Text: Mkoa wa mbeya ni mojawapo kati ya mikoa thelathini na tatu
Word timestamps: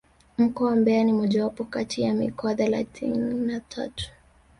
Mkoa 0.37 0.69
wa 0.69 0.75
mbeya 0.75 1.03
ni 1.03 1.13
mojawapo 1.13 1.63
kati 1.63 2.01
ya 2.01 2.13
mikoa 2.13 2.55
thelathini 2.55 3.33
na 3.33 3.59
tatu 3.59 4.11